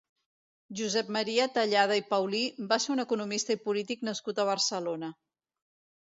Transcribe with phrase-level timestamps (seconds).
[0.77, 2.39] Josep Maria Tallada i Paulí
[2.71, 5.11] va ser un economista i polític nascut a Barcelona.